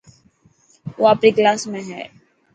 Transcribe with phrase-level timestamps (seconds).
[0.97, 2.03] او آپري ڪلاس ۾ هي.